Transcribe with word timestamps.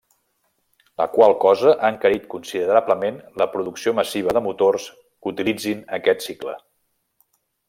La 1.01 1.05
qual 1.17 1.33
cosa 1.43 1.73
ha 1.73 1.91
encarit 1.97 2.25
considerablement 2.31 3.21
la 3.43 3.49
producció 3.57 3.95
massiva 4.01 4.37
de 4.39 4.45
motors 4.49 4.89
que 4.99 5.35
utilitzin 5.37 5.89
aquest 6.01 6.31
cicle. 6.31 6.61